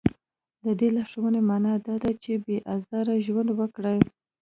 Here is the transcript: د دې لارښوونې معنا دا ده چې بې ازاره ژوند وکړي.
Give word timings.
د 0.63 0.65
دې 0.79 0.89
لارښوونې 0.95 1.41
معنا 1.49 1.73
دا 1.85 1.95
ده 2.03 2.11
چې 2.23 2.31
بې 2.45 2.57
ازاره 2.75 3.15
ژوند 3.25 3.49
وکړي. 3.59 3.99